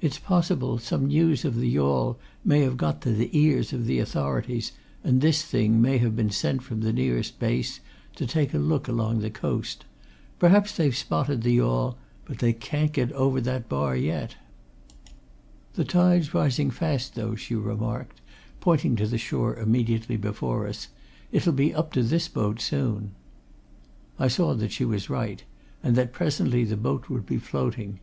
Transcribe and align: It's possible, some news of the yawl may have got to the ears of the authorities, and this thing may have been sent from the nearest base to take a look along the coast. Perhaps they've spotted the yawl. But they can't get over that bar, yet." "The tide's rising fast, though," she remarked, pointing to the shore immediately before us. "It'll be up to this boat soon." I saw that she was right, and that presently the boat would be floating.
It's 0.00 0.18
possible, 0.18 0.78
some 0.78 1.08
news 1.08 1.44
of 1.44 1.56
the 1.56 1.68
yawl 1.68 2.18
may 2.42 2.62
have 2.62 2.78
got 2.78 3.02
to 3.02 3.12
the 3.12 3.28
ears 3.38 3.74
of 3.74 3.84
the 3.84 3.98
authorities, 3.98 4.72
and 5.04 5.20
this 5.20 5.42
thing 5.42 5.78
may 5.78 5.98
have 5.98 6.16
been 6.16 6.30
sent 6.30 6.62
from 6.62 6.80
the 6.80 6.90
nearest 6.90 7.38
base 7.38 7.80
to 8.16 8.26
take 8.26 8.54
a 8.54 8.58
look 8.58 8.88
along 8.88 9.18
the 9.18 9.28
coast. 9.28 9.84
Perhaps 10.38 10.74
they've 10.78 10.96
spotted 10.96 11.42
the 11.42 11.52
yawl. 11.52 11.98
But 12.24 12.38
they 12.38 12.54
can't 12.54 12.92
get 12.92 13.12
over 13.12 13.42
that 13.42 13.68
bar, 13.68 13.94
yet." 13.94 14.36
"The 15.74 15.84
tide's 15.84 16.32
rising 16.32 16.70
fast, 16.70 17.14
though," 17.14 17.34
she 17.34 17.54
remarked, 17.54 18.22
pointing 18.60 18.96
to 18.96 19.06
the 19.06 19.18
shore 19.18 19.56
immediately 19.56 20.16
before 20.16 20.66
us. 20.66 20.88
"It'll 21.30 21.52
be 21.52 21.74
up 21.74 21.92
to 21.92 22.02
this 22.02 22.26
boat 22.26 22.58
soon." 22.58 23.10
I 24.18 24.28
saw 24.28 24.54
that 24.54 24.72
she 24.72 24.86
was 24.86 25.10
right, 25.10 25.44
and 25.82 25.94
that 25.96 26.14
presently 26.14 26.64
the 26.64 26.78
boat 26.78 27.10
would 27.10 27.26
be 27.26 27.36
floating. 27.36 28.00